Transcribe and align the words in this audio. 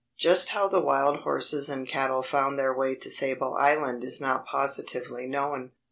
Just 0.17 0.49
how 0.49 0.67
the 0.67 0.79
wild 0.79 1.17
horses 1.19 1.69
and 1.69 1.87
cattle 1.87 2.23
found 2.23 2.57
their 2.57 2.73
way 2.73 2.95
to 2.95 3.07
Sable 3.07 3.53
Island 3.53 4.03
is 4.03 4.19
not 4.19 4.47
positively 4.47 5.27
known. 5.27 5.73